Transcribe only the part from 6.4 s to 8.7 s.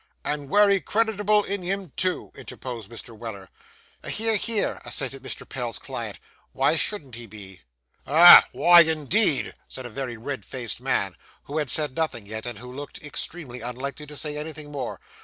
'Why shouldn't he be? 'Ah!